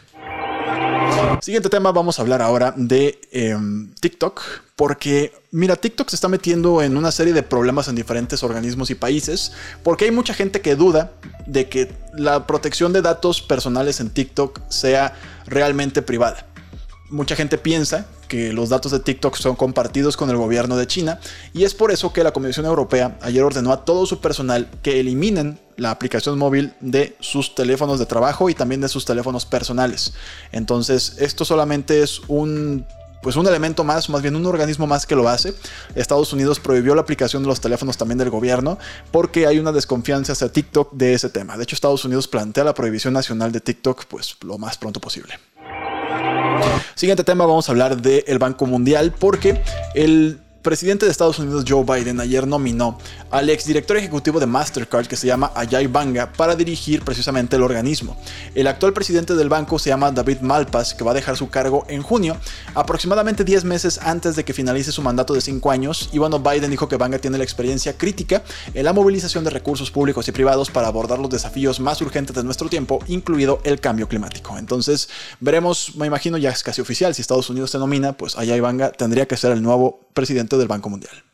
Siguiente 1.42 1.68
tema, 1.68 1.92
vamos 1.92 2.18
a 2.18 2.22
hablar 2.22 2.40
ahora 2.40 2.72
de 2.76 3.20
em, 3.32 3.92
TikTok, 4.00 4.40
porque 4.76 5.32
mira, 5.50 5.74
TikTok 5.76 6.10
se 6.10 6.16
está 6.16 6.28
metiendo 6.28 6.82
en 6.82 6.98
una 6.98 7.10
serie 7.10 7.32
de 7.32 7.42
problemas 7.42 7.88
en 7.88 7.96
diferentes 7.96 8.42
organismos 8.42 8.90
y 8.90 8.94
países, 8.94 9.52
porque 9.82 10.04
hay 10.04 10.10
mucha 10.10 10.34
gente 10.34 10.60
que 10.60 10.76
duda 10.76 11.12
de 11.46 11.68
que 11.70 11.90
la 12.14 12.46
protección 12.46 12.92
de 12.92 13.00
datos 13.00 13.40
personales 13.40 14.00
en 14.00 14.10
TikTok 14.10 14.60
sea 14.68 15.14
realmente 15.46 16.02
privada. 16.02 16.46
Mucha 17.08 17.36
gente 17.36 17.56
piensa 17.56 18.06
que 18.28 18.52
los 18.52 18.68
datos 18.68 18.92
de 18.92 19.00
TikTok 19.00 19.36
son 19.36 19.56
compartidos 19.56 20.16
con 20.16 20.28
el 20.28 20.36
gobierno 20.36 20.76
de 20.76 20.86
China 20.86 21.20
y 21.54 21.64
es 21.64 21.72
por 21.72 21.90
eso 21.90 22.12
que 22.12 22.24
la 22.24 22.32
Comisión 22.32 22.66
Europea 22.66 23.16
ayer 23.22 23.44
ordenó 23.44 23.72
a 23.72 23.84
todo 23.84 24.04
su 24.04 24.20
personal 24.20 24.68
que 24.82 25.00
eliminen 25.00 25.58
la 25.76 25.90
aplicación 25.90 26.36
móvil 26.36 26.74
de 26.80 27.16
sus 27.20 27.54
teléfonos 27.54 27.98
de 27.98 28.06
trabajo 28.06 28.50
y 28.50 28.54
también 28.54 28.80
de 28.80 28.88
sus 28.88 29.04
teléfonos 29.04 29.46
personales. 29.46 30.14
Entonces, 30.52 31.16
esto 31.18 31.44
solamente 31.44 32.02
es 32.02 32.20
un 32.28 32.84
pues 33.22 33.36
un 33.36 33.46
elemento 33.46 33.84
más, 33.84 34.08
más 34.08 34.22
bien 34.22 34.36
un 34.36 34.46
organismo 34.46 34.86
más 34.86 35.06
que 35.06 35.16
lo 35.16 35.28
hace. 35.28 35.54
Estados 35.94 36.32
Unidos 36.32 36.60
prohibió 36.60 36.94
la 36.94 37.02
aplicación 37.02 37.42
de 37.42 37.48
los 37.48 37.60
teléfonos 37.60 37.96
también 37.96 38.18
del 38.18 38.30
gobierno 38.30 38.78
porque 39.10 39.46
hay 39.46 39.58
una 39.58 39.72
desconfianza 39.72 40.32
hacia 40.32 40.50
TikTok 40.50 40.92
de 40.92 41.14
ese 41.14 41.28
tema. 41.28 41.56
De 41.56 41.64
hecho, 41.64 41.74
Estados 41.74 42.04
Unidos 42.04 42.28
plantea 42.28 42.64
la 42.64 42.74
prohibición 42.74 43.14
nacional 43.14 43.52
de 43.52 43.60
TikTok 43.60 44.06
pues 44.06 44.36
lo 44.42 44.58
más 44.58 44.78
pronto 44.78 45.00
posible. 45.00 45.34
Siguiente 46.94 47.24
tema, 47.24 47.44
vamos 47.44 47.68
a 47.68 47.72
hablar 47.72 48.00
del 48.00 48.38
Banco 48.38 48.66
Mundial 48.66 49.12
porque 49.18 49.62
el 49.94 50.40
presidente 50.66 51.06
de 51.06 51.12
Estados 51.12 51.38
Unidos 51.38 51.64
Joe 51.64 51.84
Biden 51.84 52.18
ayer 52.18 52.44
nominó 52.44 52.98
al 53.30 53.48
exdirector 53.50 53.98
ejecutivo 53.98 54.40
de 54.40 54.46
Mastercard 54.46 55.06
que 55.06 55.14
se 55.14 55.28
llama 55.28 55.52
Ajay 55.54 55.86
Banga 55.86 56.32
para 56.32 56.56
dirigir 56.56 57.04
precisamente 57.04 57.54
el 57.54 57.62
organismo. 57.62 58.20
El 58.52 58.66
actual 58.66 58.92
presidente 58.92 59.36
del 59.36 59.48
banco 59.48 59.78
se 59.78 59.90
llama 59.90 60.10
David 60.10 60.40
Malpass 60.40 60.94
que 60.94 61.04
va 61.04 61.12
a 61.12 61.14
dejar 61.14 61.36
su 61.36 61.50
cargo 61.50 61.84
en 61.86 62.02
junio, 62.02 62.36
aproximadamente 62.74 63.44
10 63.44 63.62
meses 63.62 64.00
antes 64.02 64.34
de 64.34 64.44
que 64.44 64.52
finalice 64.52 64.90
su 64.90 65.02
mandato 65.02 65.34
de 65.34 65.40
5 65.40 65.70
años 65.70 66.10
y 66.12 66.18
bueno, 66.18 66.40
Biden 66.40 66.72
dijo 66.72 66.88
que 66.88 66.96
Banga 66.96 67.20
tiene 67.20 67.38
la 67.38 67.44
experiencia 67.44 67.96
crítica 67.96 68.42
en 68.74 68.84
la 68.84 68.92
movilización 68.92 69.44
de 69.44 69.50
recursos 69.50 69.92
públicos 69.92 70.26
y 70.26 70.32
privados 70.32 70.72
para 70.72 70.88
abordar 70.88 71.20
los 71.20 71.30
desafíos 71.30 71.78
más 71.78 72.00
urgentes 72.00 72.34
de 72.34 72.42
nuestro 72.42 72.68
tiempo, 72.68 72.98
incluido 73.06 73.60
el 73.62 73.78
cambio 73.78 74.08
climático. 74.08 74.58
Entonces, 74.58 75.08
veremos, 75.38 75.94
me 75.94 76.08
imagino 76.08 76.38
ya 76.38 76.50
es 76.50 76.64
casi 76.64 76.80
oficial, 76.80 77.14
si 77.14 77.22
Estados 77.22 77.48
Unidos 77.50 77.70
se 77.70 77.78
nomina, 77.78 78.14
pues 78.14 78.36
Ajay 78.36 78.58
Banga 78.58 78.90
tendría 78.90 79.26
que 79.28 79.36
ser 79.36 79.52
el 79.52 79.62
nuevo 79.62 80.00
presidente 80.16 80.55
del 80.58 80.68
Banco 80.68 80.88
Mundial. 80.90 81.24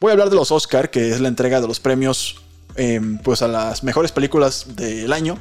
Voy 0.00 0.10
a 0.10 0.12
hablar 0.12 0.30
de 0.30 0.36
los 0.36 0.52
Oscar, 0.52 0.90
que 0.90 1.10
es 1.10 1.20
la 1.20 1.28
entrega 1.28 1.60
de 1.60 1.66
los 1.66 1.80
premios 1.80 2.40
em, 2.76 3.18
pues 3.18 3.42
a 3.42 3.48
las 3.48 3.82
mejores 3.82 4.12
películas 4.12 4.76
del 4.76 5.12
año 5.12 5.38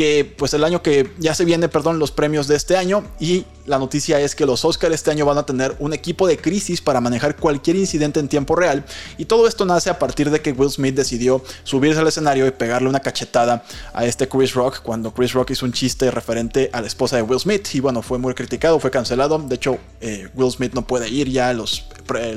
que 0.00 0.24
pues 0.24 0.54
el 0.54 0.64
año 0.64 0.82
que 0.82 1.12
ya 1.18 1.34
se 1.34 1.44
viene, 1.44 1.68
perdón, 1.68 1.98
los 1.98 2.10
premios 2.10 2.48
de 2.48 2.56
este 2.56 2.74
año. 2.74 3.04
Y 3.18 3.44
la 3.66 3.78
noticia 3.78 4.18
es 4.18 4.34
que 4.34 4.46
los 4.46 4.64
Oscars 4.64 4.94
este 4.94 5.10
año 5.10 5.26
van 5.26 5.36
a 5.36 5.44
tener 5.44 5.76
un 5.78 5.92
equipo 5.92 6.26
de 6.26 6.38
crisis 6.38 6.80
para 6.80 7.02
manejar 7.02 7.36
cualquier 7.36 7.76
incidente 7.76 8.18
en 8.18 8.26
tiempo 8.26 8.56
real. 8.56 8.82
Y 9.18 9.26
todo 9.26 9.46
esto 9.46 9.66
nace 9.66 9.90
a 9.90 9.98
partir 9.98 10.30
de 10.30 10.40
que 10.40 10.52
Will 10.52 10.70
Smith 10.70 10.94
decidió 10.94 11.44
subirse 11.64 12.00
al 12.00 12.08
escenario 12.08 12.46
y 12.46 12.50
pegarle 12.50 12.88
una 12.88 13.00
cachetada 13.00 13.62
a 13.92 14.06
este 14.06 14.26
Chris 14.26 14.54
Rock 14.54 14.80
cuando 14.82 15.12
Chris 15.12 15.34
Rock 15.34 15.50
hizo 15.50 15.66
un 15.66 15.72
chiste 15.72 16.10
referente 16.10 16.70
a 16.72 16.80
la 16.80 16.86
esposa 16.86 17.16
de 17.16 17.22
Will 17.22 17.38
Smith. 17.38 17.68
Y 17.74 17.80
bueno, 17.80 18.00
fue 18.00 18.16
muy 18.16 18.32
criticado, 18.32 18.80
fue 18.80 18.90
cancelado, 18.90 19.38
de 19.38 19.54
hecho 19.54 19.76
eh, 20.00 20.30
Will 20.34 20.50
Smith 20.50 20.72
no 20.72 20.86
puede 20.86 21.10
ir 21.10 21.28
ya 21.28 21.50
a 21.50 21.52
los, 21.52 21.84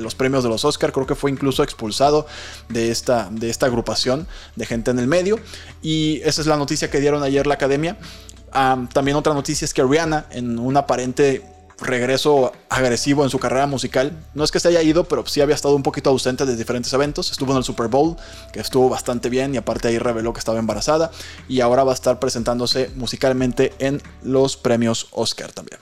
los 0.00 0.14
premios 0.14 0.44
de 0.44 0.50
los 0.50 0.66
Oscars, 0.66 0.92
creo 0.92 1.06
que 1.06 1.14
fue 1.14 1.30
incluso 1.30 1.62
expulsado 1.62 2.26
de 2.68 2.90
esta, 2.90 3.30
de 3.30 3.48
esta 3.48 3.64
agrupación 3.64 4.26
de 4.54 4.66
gente 4.66 4.90
en 4.90 4.98
el 4.98 5.06
medio. 5.06 5.40
Y 5.80 6.20
esa 6.24 6.42
es 6.42 6.46
la 6.46 6.58
noticia 6.58 6.90
que 6.90 7.00
dieron 7.00 7.22
ayer 7.22 7.46
la 7.46 7.53
academia. 7.54 7.96
también 8.92 9.16
otra 9.16 9.34
noticia 9.34 9.64
es 9.64 9.74
que 9.74 9.82
Rihanna, 9.82 10.26
en 10.30 10.58
un 10.58 10.76
aparente 10.76 11.42
regreso 11.78 12.52
agresivo 12.68 13.24
en 13.24 13.30
su 13.30 13.38
carrera 13.38 13.66
musical, 13.66 14.12
no 14.34 14.44
es 14.44 14.52
que 14.52 14.60
se 14.60 14.68
haya 14.68 14.82
ido, 14.82 15.04
pero 15.04 15.26
sí 15.26 15.40
había 15.40 15.54
estado 15.54 15.74
un 15.74 15.82
poquito 15.82 16.10
ausente 16.10 16.46
de 16.46 16.56
diferentes 16.56 16.92
eventos. 16.92 17.30
Estuvo 17.30 17.52
en 17.52 17.58
el 17.58 17.64
Super 17.64 17.88
Bowl, 17.88 18.16
que 18.52 18.60
estuvo 18.60 18.88
bastante 18.88 19.28
bien, 19.28 19.54
y 19.54 19.58
aparte 19.58 19.88
ahí 19.88 19.98
reveló 19.98 20.32
que 20.32 20.38
estaba 20.38 20.58
embarazada, 20.58 21.10
y 21.48 21.60
ahora 21.60 21.84
va 21.84 21.92
a 21.92 21.94
estar 21.94 22.18
presentándose 22.18 22.90
musicalmente 22.96 23.72
en 23.78 24.02
los 24.22 24.56
premios 24.56 25.08
Oscar 25.12 25.52
también. 25.52 25.80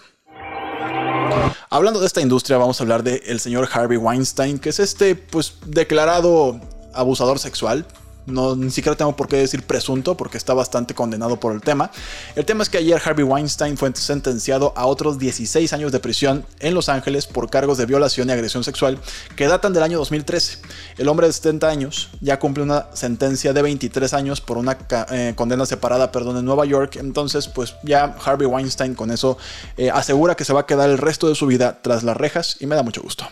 Hablando 1.70 2.00
de 2.00 2.06
esta 2.06 2.20
industria, 2.20 2.58
vamos 2.58 2.80
a 2.80 2.84
hablar 2.84 3.02
del 3.02 3.40
señor 3.40 3.68
Harvey 3.72 3.96
Weinstein, 3.96 4.58
que 4.58 4.70
es 4.70 4.78
este, 4.78 5.14
pues, 5.14 5.54
declarado 5.66 6.60
abusador 6.94 7.38
sexual, 7.38 7.86
no, 8.26 8.56
ni 8.56 8.70
siquiera 8.70 8.96
tengo 8.96 9.16
por 9.16 9.28
qué 9.28 9.36
decir 9.36 9.62
presunto 9.64 10.16
porque 10.16 10.38
está 10.38 10.54
bastante 10.54 10.94
condenado 10.94 11.38
por 11.38 11.52
el 11.52 11.60
tema. 11.60 11.90
El 12.36 12.44
tema 12.44 12.62
es 12.62 12.68
que 12.68 12.78
ayer 12.78 13.00
Harvey 13.04 13.24
Weinstein 13.24 13.76
fue 13.76 13.90
sentenciado 13.94 14.72
a 14.76 14.86
otros 14.86 15.18
16 15.18 15.72
años 15.72 15.92
de 15.92 16.00
prisión 16.00 16.44
en 16.60 16.74
Los 16.74 16.88
Ángeles 16.88 17.26
por 17.26 17.50
cargos 17.50 17.78
de 17.78 17.86
violación 17.86 18.28
y 18.28 18.32
agresión 18.32 18.64
sexual 18.64 18.98
que 19.36 19.46
datan 19.46 19.72
del 19.72 19.82
año 19.82 19.98
2013. 19.98 20.58
El 20.98 21.08
hombre 21.08 21.26
de 21.26 21.32
70 21.32 21.68
años 21.68 22.10
ya 22.20 22.38
cumple 22.38 22.62
una 22.62 22.86
sentencia 22.94 23.52
de 23.52 23.62
23 23.62 24.14
años 24.14 24.40
por 24.40 24.58
una 24.58 24.78
eh, 25.10 25.32
condena 25.36 25.66
separada, 25.66 26.12
perdón, 26.12 26.36
en 26.38 26.44
Nueva 26.44 26.64
York. 26.64 26.96
Entonces, 26.96 27.48
pues 27.48 27.74
ya 27.82 28.16
Harvey 28.24 28.46
Weinstein 28.46 28.94
con 28.94 29.10
eso 29.10 29.38
eh, 29.76 29.90
asegura 29.90 30.34
que 30.34 30.44
se 30.44 30.52
va 30.52 30.60
a 30.60 30.66
quedar 30.66 30.90
el 30.90 30.98
resto 30.98 31.28
de 31.28 31.34
su 31.34 31.46
vida 31.46 31.80
tras 31.82 32.02
las 32.02 32.16
rejas 32.16 32.56
y 32.60 32.66
me 32.66 32.76
da 32.76 32.82
mucho 32.82 33.02
gusto. 33.02 33.26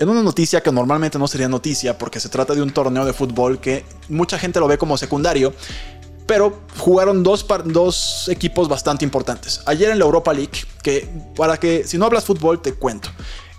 En 0.00 0.08
una 0.08 0.22
noticia 0.22 0.60
que 0.60 0.70
normalmente 0.70 1.18
no 1.18 1.26
sería 1.26 1.48
noticia 1.48 1.98
porque 1.98 2.20
se 2.20 2.28
trata 2.28 2.54
de 2.54 2.62
un 2.62 2.70
torneo 2.70 3.04
de 3.04 3.12
fútbol 3.12 3.58
que 3.58 3.84
mucha 4.08 4.38
gente 4.38 4.60
lo 4.60 4.68
ve 4.68 4.78
como 4.78 4.96
secundario, 4.96 5.52
pero 6.24 6.60
jugaron 6.78 7.24
dos, 7.24 7.44
dos 7.64 8.28
equipos 8.28 8.68
bastante 8.68 9.04
importantes. 9.04 9.60
Ayer 9.66 9.90
en 9.90 9.98
la 9.98 10.04
Europa 10.04 10.32
League, 10.32 10.52
que 10.84 11.08
para 11.34 11.56
que 11.56 11.82
si 11.82 11.98
no 11.98 12.04
hablas 12.04 12.24
fútbol 12.24 12.62
te 12.62 12.74
cuento. 12.74 13.10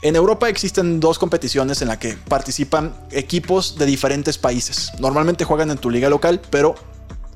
En 0.02 0.16
Europa 0.16 0.48
existen 0.48 1.02
dos 1.02 1.20
competiciones 1.20 1.82
en 1.82 1.90
las 1.90 1.98
que 1.98 2.14
participan 2.14 2.96
equipos 3.12 3.78
de 3.78 3.86
diferentes 3.86 4.38
países. 4.38 4.94
Normalmente 4.98 5.44
juegan 5.44 5.72
en 5.72 5.78
tu 5.78 5.90
liga 5.90 6.10
local, 6.10 6.40
pero 6.50 6.76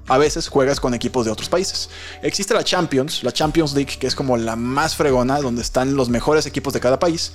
a 0.08 0.18
veces 0.18 0.50
juegas 0.50 0.80
con 0.80 0.94
equipos 0.94 1.26
de 1.26 1.32
otros 1.32 1.50
países. 1.50 1.90
Existe 2.22 2.54
la 2.54 2.64
Champions, 2.64 3.24
la 3.24 3.32
Champions 3.32 3.74
League, 3.74 3.98
que 4.00 4.08
es 4.08 4.16
como 4.16 4.38
la 4.38 4.56
más 4.56 4.96
fregona, 4.96 5.40
donde 5.40 5.62
están 5.62 5.96
los 5.96 6.10
mejores 6.10 6.46
equipos 6.46 6.74
de 6.74 6.80
cada 6.80 7.00
país. 7.00 7.34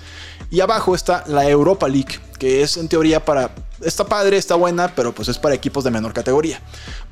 Y 0.50 0.60
abajo 0.60 0.94
está 0.94 1.24
la 1.26 1.48
Europa 1.48 1.88
League, 1.88 2.20
que 2.38 2.62
es 2.62 2.76
en 2.76 2.88
teoría 2.88 3.24
para... 3.24 3.50
Está 3.80 4.04
padre, 4.04 4.36
está 4.36 4.56
buena, 4.56 4.94
pero 4.94 5.14
pues 5.14 5.28
es 5.28 5.38
para 5.38 5.54
equipos 5.54 5.84
de 5.84 5.90
menor 5.90 6.12
categoría. 6.12 6.60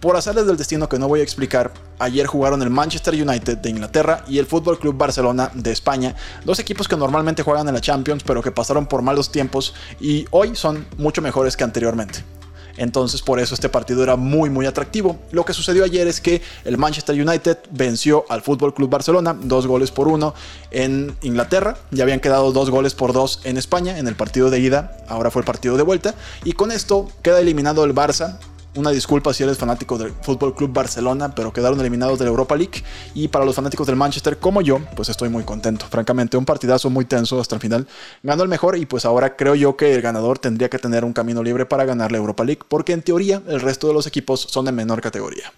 Por 0.00 0.16
hacerles 0.16 0.46
del 0.46 0.56
destino 0.56 0.88
que 0.88 0.98
no 0.98 1.06
voy 1.06 1.20
a 1.20 1.22
explicar, 1.22 1.72
ayer 2.00 2.26
jugaron 2.26 2.60
el 2.60 2.70
Manchester 2.70 3.14
United 3.14 3.58
de 3.58 3.70
Inglaterra 3.70 4.24
y 4.26 4.38
el 4.38 4.46
Fútbol 4.46 4.78
Club 4.78 4.96
Barcelona 4.96 5.50
de 5.54 5.70
España, 5.70 6.16
dos 6.44 6.58
equipos 6.58 6.88
que 6.88 6.96
normalmente 6.96 7.44
juegan 7.44 7.68
en 7.68 7.74
la 7.74 7.80
Champions, 7.80 8.24
pero 8.24 8.42
que 8.42 8.50
pasaron 8.50 8.86
por 8.86 9.02
malos 9.02 9.30
tiempos 9.30 9.74
y 10.00 10.26
hoy 10.32 10.56
son 10.56 10.86
mucho 10.98 11.22
mejores 11.22 11.56
que 11.56 11.62
anteriormente. 11.62 12.35
Entonces 12.76 13.22
por 13.22 13.40
eso 13.40 13.54
este 13.54 13.68
partido 13.68 14.02
era 14.02 14.16
muy 14.16 14.50
muy 14.50 14.66
atractivo. 14.66 15.18
Lo 15.30 15.44
que 15.44 15.52
sucedió 15.52 15.84
ayer 15.84 16.06
es 16.06 16.20
que 16.20 16.42
el 16.64 16.78
Manchester 16.78 17.14
United 17.14 17.58
venció 17.70 18.24
al 18.28 18.42
Fútbol 18.42 18.74
Club 18.74 18.90
Barcelona 18.90 19.36
dos 19.40 19.66
goles 19.66 19.90
por 19.90 20.08
uno 20.08 20.34
en 20.70 21.16
Inglaterra. 21.22 21.76
Ya 21.90 22.04
habían 22.04 22.20
quedado 22.20 22.52
dos 22.52 22.70
goles 22.70 22.94
por 22.94 23.12
dos 23.12 23.40
en 23.44 23.56
España 23.56 23.98
en 23.98 24.08
el 24.08 24.14
partido 24.14 24.50
de 24.50 24.60
ida. 24.60 24.96
Ahora 25.08 25.30
fue 25.30 25.40
el 25.40 25.46
partido 25.46 25.76
de 25.76 25.82
vuelta. 25.82 26.14
Y 26.44 26.52
con 26.52 26.72
esto 26.72 27.08
queda 27.22 27.40
eliminado 27.40 27.84
el 27.84 27.94
Barça 27.94 28.38
una 28.76 28.90
disculpa 28.90 29.32
si 29.34 29.42
eres 29.42 29.58
fanático 29.58 29.98
del 29.98 30.12
Fútbol 30.22 30.54
Club 30.54 30.72
Barcelona, 30.72 31.34
pero 31.34 31.52
quedaron 31.52 31.80
eliminados 31.80 32.18
de 32.18 32.24
la 32.24 32.30
Europa 32.30 32.56
League. 32.56 32.82
Y 33.14 33.28
para 33.28 33.44
los 33.44 33.54
fanáticos 33.54 33.86
del 33.86 33.96
Manchester 33.96 34.38
como 34.38 34.62
yo, 34.62 34.78
pues 34.94 35.08
estoy 35.08 35.28
muy 35.28 35.44
contento. 35.44 35.86
Francamente, 35.86 36.36
un 36.36 36.44
partidazo 36.44 36.90
muy 36.90 37.04
tenso 37.04 37.40
hasta 37.40 37.54
el 37.54 37.60
final. 37.60 37.86
Ganó 38.22 38.42
el 38.42 38.48
mejor 38.48 38.76
y 38.76 38.86
pues 38.86 39.04
ahora 39.04 39.36
creo 39.36 39.54
yo 39.54 39.76
que 39.76 39.94
el 39.94 40.02
ganador 40.02 40.38
tendría 40.38 40.68
que 40.68 40.78
tener 40.78 41.04
un 41.04 41.12
camino 41.12 41.42
libre 41.42 41.66
para 41.66 41.84
ganar 41.84 42.12
la 42.12 42.18
Europa 42.18 42.44
League, 42.44 42.62
porque 42.68 42.92
en 42.92 43.02
teoría 43.02 43.42
el 43.46 43.60
resto 43.60 43.88
de 43.88 43.94
los 43.94 44.06
equipos 44.06 44.40
son 44.40 44.64
de 44.64 44.72
menor 44.72 45.00
categoría. 45.00 45.52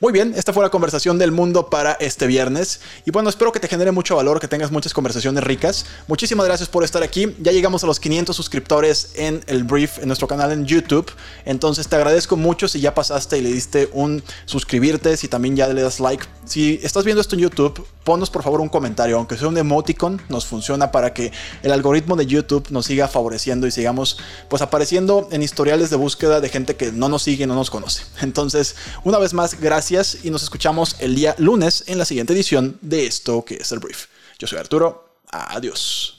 Muy 0.00 0.12
bien, 0.12 0.34
esta 0.36 0.52
fue 0.52 0.62
la 0.62 0.70
conversación 0.70 1.18
del 1.18 1.32
mundo 1.32 1.70
para 1.70 1.92
este 1.92 2.26
viernes. 2.26 2.80
Y 3.04 3.10
bueno, 3.10 3.28
espero 3.28 3.52
que 3.52 3.60
te 3.60 3.68
genere 3.68 3.92
mucho 3.92 4.16
valor, 4.16 4.40
que 4.40 4.48
tengas 4.48 4.70
muchas 4.70 4.92
conversaciones 4.92 5.42
ricas. 5.44 5.86
Muchísimas 6.08 6.46
gracias 6.46 6.68
por 6.68 6.84
estar 6.84 7.02
aquí. 7.02 7.34
Ya 7.40 7.52
llegamos 7.52 7.84
a 7.84 7.86
los 7.86 8.00
500 8.00 8.34
suscriptores 8.34 9.12
en 9.14 9.42
el 9.46 9.64
brief, 9.64 9.98
en 9.98 10.08
nuestro 10.08 10.28
canal 10.28 10.52
en 10.52 10.66
YouTube. 10.66 11.10
Entonces 11.44 11.88
te 11.88 11.96
agradezco 11.96 12.36
mucho 12.36 12.68
si 12.68 12.80
ya 12.80 12.94
pasaste 12.94 13.38
y 13.38 13.42
le 13.42 13.52
diste 13.52 13.88
un 13.92 14.22
suscribirte, 14.44 15.16
si 15.16 15.28
también 15.28 15.56
ya 15.56 15.68
le 15.68 15.82
das 15.82 16.00
like. 16.00 16.26
Si 16.44 16.80
estás 16.82 17.04
viendo 17.04 17.20
esto 17.20 17.34
en 17.34 17.42
YouTube, 17.42 17.86
ponnos 18.04 18.30
por 18.30 18.42
favor 18.42 18.60
un 18.60 18.68
comentario, 18.68 19.16
aunque 19.16 19.36
sea 19.36 19.48
un 19.48 19.58
emoticon, 19.58 20.22
nos 20.28 20.46
funciona 20.46 20.92
para 20.92 21.12
que 21.12 21.32
el 21.62 21.72
algoritmo 21.72 22.14
de 22.14 22.26
YouTube 22.26 22.68
nos 22.70 22.86
siga 22.86 23.08
favoreciendo 23.08 23.66
y 23.66 23.72
sigamos 23.72 24.18
pues 24.48 24.62
apareciendo 24.62 25.28
en 25.32 25.42
historiales 25.42 25.90
de 25.90 25.96
búsqueda 25.96 26.40
de 26.40 26.48
gente 26.48 26.76
que 26.76 26.92
no 26.92 27.08
nos 27.08 27.22
sigue, 27.22 27.46
no 27.46 27.54
nos 27.54 27.70
conoce. 27.70 28.04
Entonces, 28.22 28.76
una 29.04 29.18
vez 29.18 29.34
más, 29.34 29.60
gracias 29.66 30.24
y 30.24 30.30
nos 30.30 30.44
escuchamos 30.44 30.94
el 31.00 31.16
día 31.16 31.34
lunes 31.38 31.82
en 31.88 31.98
la 31.98 32.04
siguiente 32.04 32.32
edición 32.32 32.78
de 32.82 33.04
esto 33.04 33.44
que 33.44 33.56
es 33.56 33.72
el 33.72 33.80
brief. 33.80 34.06
Yo 34.38 34.46
soy 34.46 34.58
Arturo, 34.58 35.08
adiós. 35.28 36.18